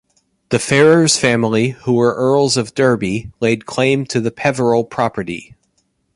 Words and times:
The 0.49 0.57
Ferrers 0.57 1.17
family 1.19 1.75
who 1.85 1.93
were 1.93 2.15
Earls 2.15 2.57
of 2.57 2.73
Derby 2.73 3.29
laid 3.39 3.67
claim 3.67 4.07
to 4.07 4.19
the 4.19 4.31
Peveril 4.31 4.83
property. 4.83 5.53